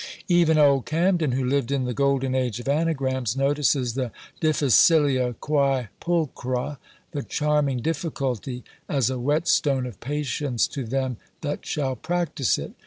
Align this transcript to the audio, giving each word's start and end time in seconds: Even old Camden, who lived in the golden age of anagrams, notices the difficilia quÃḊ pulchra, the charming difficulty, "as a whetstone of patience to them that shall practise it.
Even 0.27 0.57
old 0.57 0.87
Camden, 0.87 1.33
who 1.33 1.45
lived 1.45 1.69
in 1.71 1.85
the 1.85 1.93
golden 1.93 2.33
age 2.33 2.59
of 2.59 2.67
anagrams, 2.67 3.37
notices 3.37 3.93
the 3.93 4.11
difficilia 4.41 5.35
quÃḊ 5.35 5.89
pulchra, 6.01 6.79
the 7.11 7.21
charming 7.21 7.83
difficulty, 7.83 8.63
"as 8.89 9.11
a 9.11 9.19
whetstone 9.19 9.85
of 9.85 9.99
patience 9.99 10.65
to 10.65 10.85
them 10.85 11.17
that 11.41 11.67
shall 11.67 11.95
practise 11.95 12.57
it. 12.57 12.71